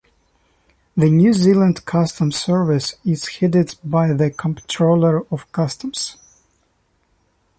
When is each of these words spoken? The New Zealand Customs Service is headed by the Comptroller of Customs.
The 0.97 1.11
New 1.11 1.31
Zealand 1.31 1.85
Customs 1.85 2.35
Service 2.35 2.95
is 3.05 3.27
headed 3.37 3.75
by 3.83 4.13
the 4.13 4.31
Comptroller 4.31 5.27
of 5.31 5.51
Customs. 5.51 6.17